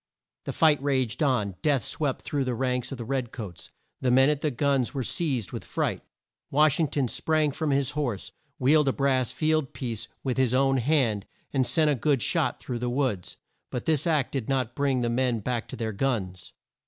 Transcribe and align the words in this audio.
The 0.45 0.51
fight 0.51 0.81
raged 0.81 1.21
on. 1.21 1.57
Death 1.61 1.83
swept 1.83 2.23
through 2.23 2.43
the 2.45 2.55
ranks 2.55 2.91
of 2.91 2.97
the 2.97 3.05
red 3.05 3.31
coats. 3.31 3.69
The 3.99 4.09
men 4.09 4.31
at 4.31 4.41
the 4.41 4.49
guns 4.49 4.95
were 4.95 5.03
seized 5.03 5.51
with 5.51 5.63
fright. 5.63 6.01
Wash 6.49 6.79
ing 6.79 6.87
ton 6.87 7.07
sprang 7.07 7.51
from 7.51 7.69
his 7.69 7.91
horse, 7.91 8.31
wheeled 8.57 8.87
a 8.87 8.93
brass 8.93 9.29
field 9.29 9.73
piece 9.73 10.07
with 10.23 10.37
his 10.37 10.55
own 10.55 10.77
hand, 10.77 11.27
and 11.53 11.67
sent 11.67 11.91
a 11.91 11.93
good 11.93 12.23
shot 12.23 12.59
through 12.59 12.79
the 12.79 12.89
woods. 12.89 13.37
But 13.69 13.85
this 13.85 14.07
act 14.07 14.31
did 14.31 14.49
not 14.49 14.73
bring 14.73 15.01
the 15.01 15.09
men 15.11 15.39
back 15.39 15.67
to 15.67 15.75
their 15.75 15.93
guns. 15.93 16.51